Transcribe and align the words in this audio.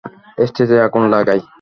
স্টেজে 0.47 0.77
আগুন 0.85 1.03
লাগাই! 1.13 1.39